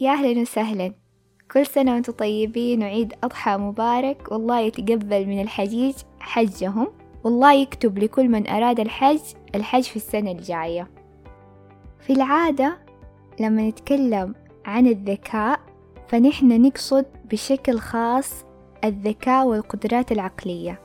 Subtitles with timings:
[0.00, 0.92] يا أهلا وسهلا.
[1.52, 4.32] كل سنة وأنتم طيبين وعيد أضحى مبارك.
[4.32, 6.88] والله يتقبل من الحجيج حجهم.
[7.24, 9.20] والله يكتب لكل من أراد الحج
[9.54, 10.90] الحج في السنة الجاية.
[12.00, 12.78] في العادة
[13.40, 14.34] لما نتكلم
[14.64, 15.60] عن الذكاء
[16.08, 18.44] فنحن نقصد بشكل خاص
[18.84, 20.80] الذكاء والقدرات العقلية.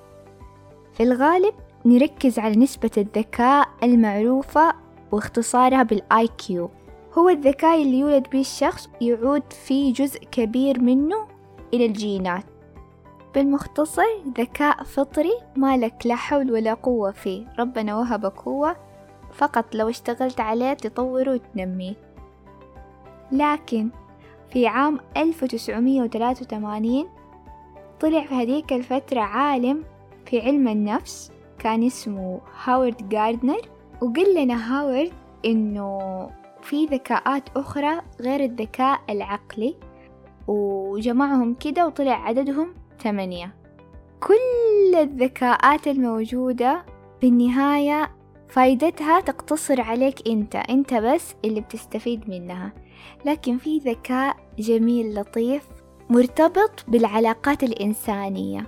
[0.94, 1.54] في الغالب
[1.86, 4.74] نركز على نسبة الذكاء المعروفة
[5.12, 6.70] واختصارها بال IQ
[7.18, 11.28] هو الذكاء اللي يولد به الشخص يعود فيه جزء كبير منه
[11.74, 12.44] إلى الجينات.
[13.36, 14.04] بالمختصر
[14.38, 17.46] ذكاء فطري ما لك لا حول ولا قوة فيه.
[17.60, 18.76] ربنا وهبك هو
[19.34, 21.94] فقط لو اشتغلت عليه تطوره وتنميه
[23.32, 23.90] لكن
[24.50, 27.10] في عام 1983
[28.00, 29.84] طلع في هذيك الفترة عالم
[30.26, 33.62] في علم النفس كان اسمه هاورد جاردنر
[34.02, 35.12] وقال لنا هاورد
[35.46, 36.00] إنه
[36.62, 39.76] في ذكاءات أخرى غير الذكاء العقلي
[40.48, 43.56] وجمعهم كده وطلع عددهم ثمانية.
[44.20, 46.86] كل الذكاءات الموجودة
[47.22, 48.12] في النهاية
[48.50, 52.74] فايدتها تقتصر عليك أنت أنت بس اللي بتستفيد منها.
[53.26, 55.68] لكن في ذكاء جميل لطيف
[56.10, 58.68] مرتبط بالعلاقات الإنسانية.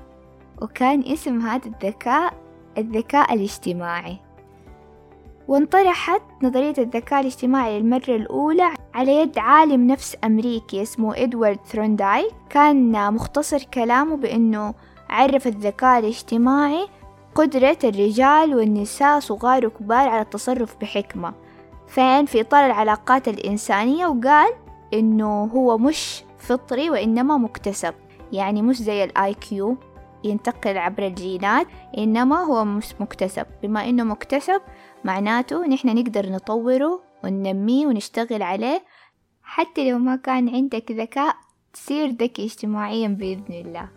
[0.61, 2.33] وكان اسم هذا الذكاء
[2.77, 4.17] الذكاء الاجتماعي.
[5.51, 12.29] وانطرحت نظرية الذكاء الاجتماعي للمرة الأولى على يد عالم نفس أمريكي اسمه إدوارد ثرونداي.
[12.49, 14.73] كان مختصر كلامه بأنه
[15.09, 16.87] عرف الذكاء الاجتماعي
[17.35, 21.33] قدرة الرجال والنساء صغار وكبار على التصرف بحكمة.
[21.87, 24.53] فين في إطار العلاقات الإنسانية وقال
[24.93, 27.93] إنه هو مش فطري وإنما مكتسب
[28.31, 29.77] يعني مش زي الآي كيو
[30.23, 33.45] ينتقل عبر الجينات إنما هو مش مكتسب.
[33.63, 34.61] بما إنه مكتسب
[35.03, 38.83] معناته نحن نقدر نطوره وننميه ونشتغل عليه
[39.43, 41.35] حتى لو ما كان عندك ذكاء
[41.73, 43.89] تصير ذكي اجتماعيا بإذن الله.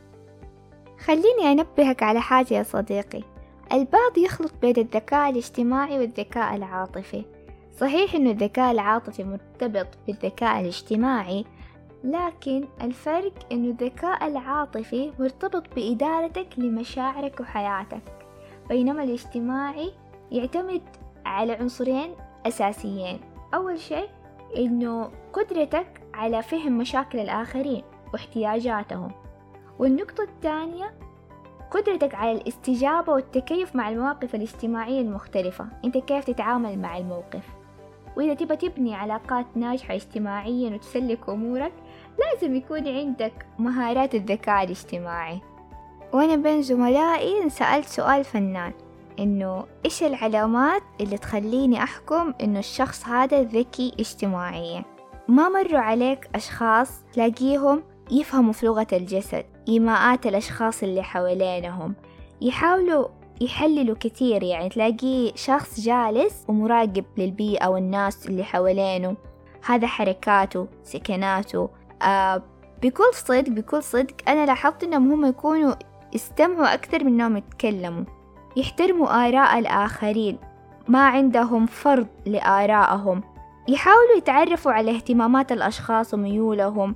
[1.04, 3.22] خليني أنبهك على حاجة يا صديقي.
[3.72, 7.24] البعض يخلط بين الذكاء الاجتماعي والذكاء العاطفي.
[7.80, 11.44] صحيح أن الذكاء العاطفي مرتبط بالذكاء الاجتماعي
[12.04, 18.02] لكن الفرق أنه الذكاء العاطفي مرتبط بإدارتك لمشاعرك وحياتك
[18.68, 19.92] بينما الاجتماعي
[20.30, 20.82] يعتمد
[21.26, 22.14] على عنصرين
[22.46, 23.20] أساسيين.
[23.54, 24.08] أول شيء
[24.56, 27.82] إنه قدرتك على فهم مشاكل الآخرين
[28.12, 29.10] واحتياجاتهم.
[29.78, 30.94] والنقطة الثانية
[31.70, 35.66] قدرتك على الاستجابة والتكيف مع المواقف الاجتماعية المختلفة.
[35.84, 37.44] أنت كيف تتعامل مع الموقف؟
[38.16, 41.72] وإذا تبى تبني علاقات ناجحة اجتماعيا وتسلك أمورك
[42.18, 45.40] لازم يكون عندك مهارات الذكاء الاجتماعي.
[46.12, 48.72] وأنا بين زملائي سألت سؤال فنان
[49.18, 54.84] إنه إيش العلامات اللي تخليني أحكم إنه الشخص هذا ذكي اجتماعيا؟
[55.28, 61.94] ما مروا عليك أشخاص تلاقيهم يفهموا في لغة الجسد إيماءات الأشخاص اللي حوالينهم
[62.40, 63.08] يحاولوا
[63.40, 69.16] يحللوا كثير يعني تلاقيه شخص جالس ومراقب للبيئة والناس اللي حوالينه.
[69.66, 71.68] هذا حركاته سكناته
[72.04, 72.42] آه
[72.82, 75.74] بكل صدق بكل صدق أنا لاحظت إنهم هم يكونوا
[76.12, 78.04] يستمعوا أكثر من إنهم يتكلموا
[78.56, 80.38] يحترموا آراء الآخرين
[80.88, 83.22] ما عندهم فرض لآرائهم
[83.68, 86.94] يحاولوا يتعرفوا على اهتمامات الأشخاص وميولهم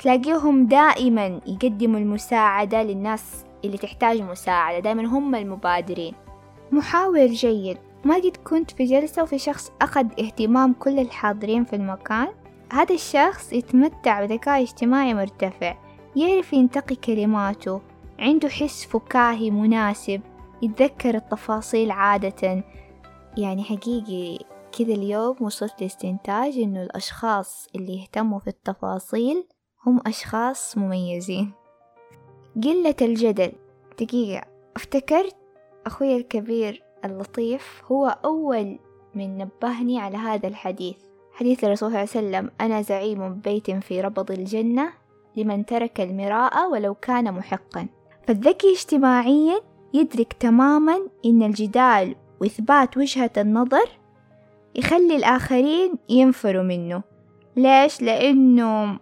[0.00, 6.14] تلاقيهم دائما يقدموا المساعدة للناس اللي تحتاج مساعدة دائما هم المبادرين.
[6.72, 7.78] محاور جيد.
[8.04, 12.28] ما قد كنت في جلسة وفي شخص أخذ اهتمام كل الحاضرين في المكان؟
[12.72, 15.76] هذا الشخص يتمتع بذكاء اجتماعي مرتفع
[16.16, 17.80] يعرف ينتقي كلماته
[18.18, 20.20] عنده حس فكاهي مناسب
[20.62, 22.64] يتذكر التفاصيل عادة.
[23.36, 24.44] يعني حقيقي
[24.78, 29.46] كذا اليوم وصلت لاستنتاج إنه الأشخاص اللي يهتموا في التفاصيل
[29.86, 31.52] هم أشخاص مميزين.
[32.64, 33.52] قلة الجدل.
[34.00, 34.46] دقيقة.
[34.76, 35.36] أفتكرت
[35.86, 38.78] أخوي الكبير اللطيف هو أول
[39.14, 40.96] من نبهني على هذا الحديث.
[41.36, 44.92] حديث الرسول صلى الله عليه وسلم أنا زعيم بيت في ربض الجنة
[45.36, 47.86] لمن ترك المراءة ولو كان محقا.
[48.26, 49.60] فالذكي اجتماعيا
[49.94, 50.96] يدرك تماما
[51.26, 53.88] إن الجدال وإثبات وجهة النظر
[54.74, 57.02] يخلي الآخرين ينفروا منه.
[57.56, 58.98] ليش؟ لأنه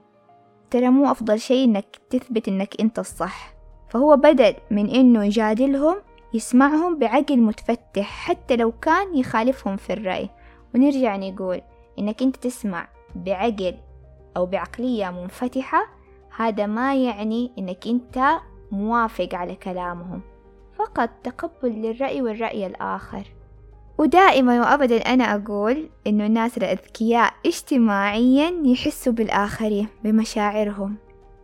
[0.70, 3.55] ترى مو أفضل شيء إنك تثبت إنك أنت الصح.
[3.88, 5.97] فهو بدل من إنه يجادلهم
[6.35, 10.31] يسمعهم بعقل متفتح حتى لو كان يخالفهم في الرأي.
[10.75, 11.61] ونرجع نقول
[11.99, 13.75] إنك أنت تسمع بعقل
[14.37, 15.87] أو بعقلية منفتحة
[16.37, 20.20] هذا ما يعني إنك أنت موافق على كلامهم.
[20.75, 23.26] فقط تقبل للرأي والرأي الآخر.
[23.99, 30.97] ودائما وأبدا أنا أقول إنه الناس الأذكياء اجتماعيا يحسوا بالآخرين بمشاعرهم.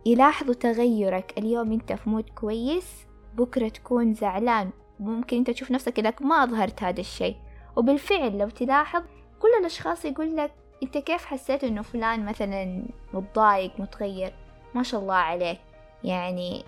[0.05, 1.33] يلاحظوا تغيرك.
[1.37, 3.07] اليوم أنت في مود كويس
[3.37, 4.69] بكرة تكون زعلان.
[4.99, 7.35] ممكن أنت تشوف نفسك إنك ما أظهرت هذا الشيء.
[7.75, 9.03] وبالفعل لو تلاحظ
[9.41, 10.51] كل الأشخاص يقول لك
[10.83, 12.83] أنت كيف حسيت إنه فلان مثلا
[13.13, 14.33] متضايق متغير؟
[14.75, 15.59] ما شاء الله عليك.
[16.03, 16.63] يعني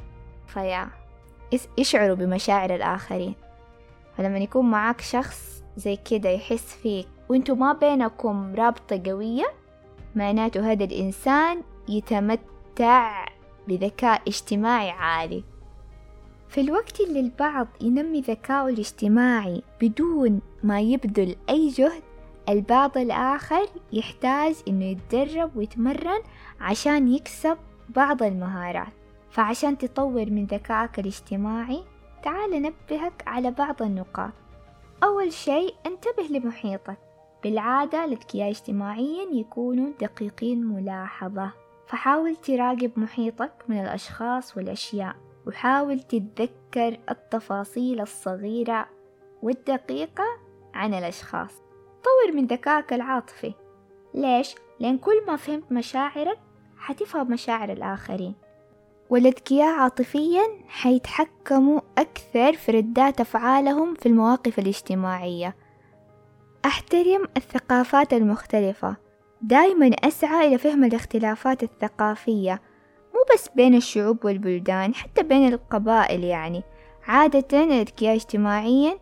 [0.48, 0.90] فيا
[1.78, 3.36] يشعروا بمشاعر الآخرين.
[4.18, 9.46] فلما يكون معاك شخص زي كده يحس فيك وانتو ما بينكم رابطة قوية
[10.16, 13.26] معناته هذا الإنسان يتمتع
[13.68, 15.44] بذكاء اجتماعي عالي.
[16.50, 22.04] في الوقت اللي البعض ينمي ذكاءه الاجتماعي بدون ما يبذل أي جهد
[22.50, 26.22] البعض الآخر يحتاج إنه يتدرب ويتمرن
[26.62, 27.58] عشان يكسب
[27.90, 28.94] بعض المهارات.
[29.30, 31.84] فعشان تطور من ذكائك الاجتماعي
[32.24, 34.34] تعال نبهك على بعض النقاط.
[35.04, 36.98] أول شيء انتبه لمحيطك.
[37.44, 41.52] بالعادة الأذكياء اجتماعيا يكونوا دقيقين ملاحظة.
[41.88, 45.16] فحاول تراقب محيطك من الأشخاص والأشياء
[45.48, 48.90] وحاول تتذكر التفاصيل الصغيرة
[49.42, 50.24] والدقيقة
[50.74, 51.63] عن الأشخاص.
[52.04, 53.54] طور من ذكائك العاطفي
[54.14, 56.40] ليش؟ لأن كل ما فهمت مشاعرك
[56.78, 58.36] حتفهم مشاعر الآخرين.
[59.10, 65.56] والأذكياء عاطفيا حيتحكموا أكثر في ردات أفعالهم في المواقف الاجتماعية.
[66.66, 68.96] أحترم الثقافات المختلفة.
[69.42, 72.62] دايما أسعى إلى فهم الاختلافات الثقافية.
[73.14, 76.64] مو بس بين الشعوب والبلدان حتى بين القبائل يعني.
[77.08, 79.00] عادة الأذكياء اجتماعيا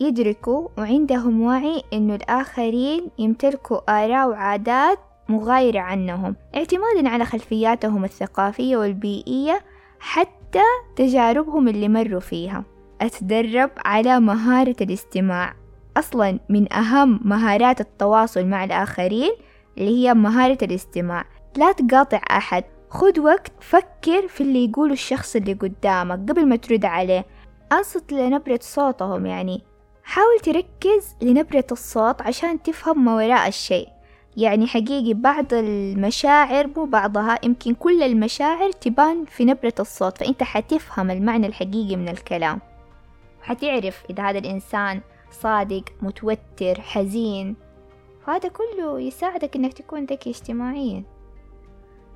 [0.00, 4.98] يدركوا وعندهم وعي إنه الآخرين يمتلكوا آراء وعادات
[5.28, 6.36] مغايرة عنهم.
[6.56, 9.60] اعتمادا على خلفياتهم الثقافية والبيئية
[10.00, 10.62] حتى
[10.96, 12.64] تجاربهم اللي مروا فيها.
[13.00, 15.54] أتدرب على مهارة الاستماع.
[15.96, 19.32] أصلا من أهم مهارات التواصل مع الآخرين
[19.78, 21.24] اللي هي مهارة الاستماع.
[21.56, 22.64] لا تقاطع أحد.
[22.90, 27.26] خد وقت فكر في اللي يقوله الشخص اللي قدامك قبل ما ترد عليه.
[27.72, 29.62] أنصت لنبرة صوتهم يعني.
[30.06, 33.88] حاول تركز لنبرة الصوت عشان تفهم ما وراء الشيء.
[34.36, 41.10] يعني حقيقي بعض المشاعر مو بعضها يمكن كل المشاعر تبان في نبرة الصوت فأنت حتفهم
[41.10, 42.60] المعنى الحقيقي من الكلام.
[43.42, 45.00] حتعرف إذا هذا الإنسان
[45.30, 47.56] صادق متوتر حزين.
[48.26, 51.04] فهذا كله يساعدك إنك تكون ذكي اجتماعيا.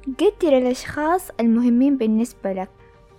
[0.06, 2.70] قدر الأشخاص المهمين بالنسبة لك.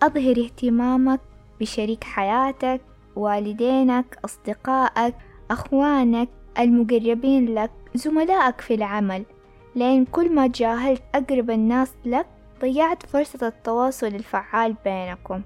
[0.04, 1.20] أظهر اهتمامك
[1.60, 2.82] بشريك حياتك.
[3.16, 5.16] والدينك أصدقائك
[5.52, 6.30] أخوانك
[6.60, 9.26] المقربين لك زملائك في العمل.
[9.76, 12.28] لأن كل ما جاهلت أقرب الناس لك
[12.62, 15.42] ضيعت فرصة التواصل الفعال بينكم.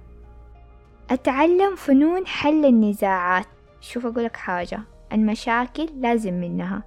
[1.10, 3.46] أتعلم فنون حل النزاعات.
[3.82, 4.80] شوف أقولك حاجة
[5.14, 6.84] المشاكل لازم منها.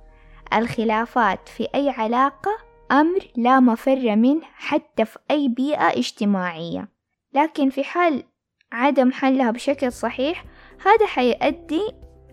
[0.54, 2.50] الخلافات في أي علاقة
[2.92, 6.88] أمر لا مفر منه حتى في أي بيئة اجتماعية.
[7.34, 8.24] لكن في حال
[8.72, 10.44] عدم حلها بشكل صحيح
[10.86, 11.82] هذا حيؤدي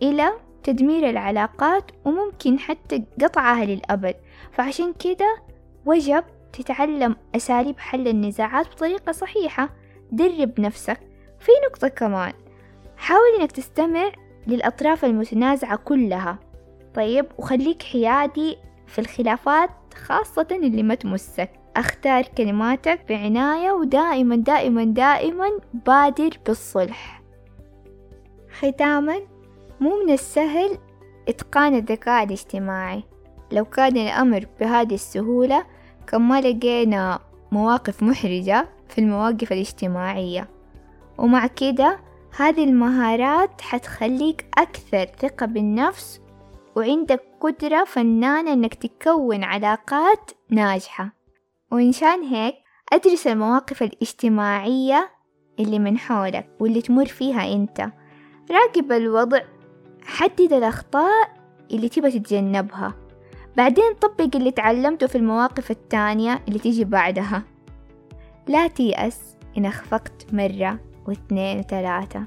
[0.02, 0.34] إلى
[0.64, 4.16] تدمير العلاقات وممكن حتى قطعها للأبد.
[4.52, 5.38] فعشان كده
[5.86, 9.70] وجب تتعلم أساليب حل النزاعات بطريقة صحيحة.
[10.12, 11.00] درب نفسك
[11.40, 12.34] في نقطة كمان.
[12.98, 14.12] حاول إنك تستمع
[14.48, 16.40] للأطراف المتنازعة كلها.
[16.96, 18.58] طيب وخليك حيادي
[18.88, 21.50] في الخلافات خاصة اللي ما تمسك.
[21.76, 27.15] أختار كلماتك بعناية ودائما دائما دائما بادر بالصلح.
[28.60, 29.20] ختاما
[29.80, 30.78] مو من السهل
[31.28, 33.04] إتقان الذكاء الاجتماعي.
[33.52, 35.66] لو كان الأمر بهذه السهولة
[36.08, 37.20] كان ما لقينا
[37.52, 40.50] مواقف محرجة في المواقف الاجتماعية.
[41.18, 42.00] ومع كده
[42.38, 46.22] هذه المهارات حتخليك أكثر ثقة بالنفس
[46.76, 51.14] وعندك قدرة فنانة إنك تكون علاقات ناجحة.
[51.72, 52.56] وإنشان هيك
[52.94, 55.10] أدرس المواقف الاجتماعية
[55.60, 57.92] اللي من حولك واللي تمر فيها أنت.
[58.52, 59.40] راقب الوضع
[60.04, 61.30] حدد الأخطاء
[61.72, 62.94] اللي تبى تتجنبها.
[63.58, 67.44] بعدين طبق اللي تعلمته في المواقف التانية اللي تيجي بعدها.
[68.48, 69.20] لا تيأس
[69.58, 72.24] إن أخفقت مرة واثنين وثلاثة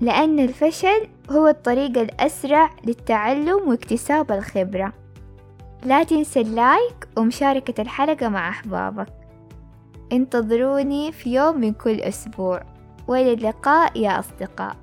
[0.00, 4.92] لأن الفشل هو الطريق الأسرع للتعلم واكتساب الخبرة.
[5.84, 9.12] لا تنسى اللايك ومشاركة الحلقة مع أحبابك.
[10.12, 12.62] انتظروني في يوم من كل أسبوع.
[13.08, 14.76] وإلى اللقاء يا أصدقاء.